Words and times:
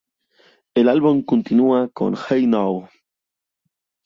El 0.73 0.89
álbum 0.89 1.21
continua 1.21 1.87
con 1.89 2.15
"Hey 2.17 2.47
Now". 2.47 2.89